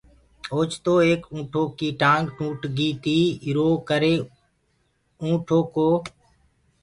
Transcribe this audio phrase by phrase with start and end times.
[0.53, 4.15] اوچتو ايڪ اُنٚٺو ڪيٚ ٽآنٚگ ٽوٽ گي تيٚ ايرو ڪري
[5.21, 5.87] ُِانٚٺ ڪو